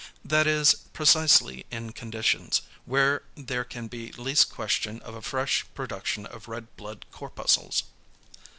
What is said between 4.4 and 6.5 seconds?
question of a fresh production of